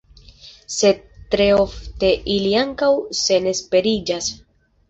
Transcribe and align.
Sed 0.75 1.03
tre 1.35 1.47
ofte 1.59 2.11
ili 2.37 2.57
ankaŭ 2.65 2.93
senesperiĝas. 3.23 4.33